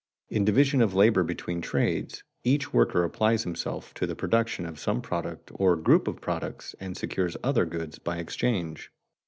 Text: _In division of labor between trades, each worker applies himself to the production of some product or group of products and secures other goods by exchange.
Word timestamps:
_In 0.35 0.45
division 0.45 0.81
of 0.81 0.95
labor 0.95 1.21
between 1.23 1.61
trades, 1.61 2.23
each 2.43 2.73
worker 2.73 3.03
applies 3.03 3.43
himself 3.43 3.93
to 3.93 4.07
the 4.07 4.15
production 4.15 4.65
of 4.65 4.79
some 4.79 4.99
product 4.99 5.51
or 5.53 5.75
group 5.75 6.07
of 6.07 6.19
products 6.19 6.73
and 6.79 6.97
secures 6.97 7.37
other 7.43 7.65
goods 7.65 7.99
by 7.99 8.17
exchange. 8.17 8.89